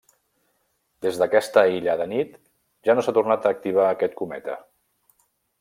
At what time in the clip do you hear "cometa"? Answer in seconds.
4.23-4.61